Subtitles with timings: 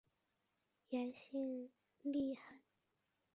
[0.89, 1.69] 原姓
[2.01, 2.35] 粟根。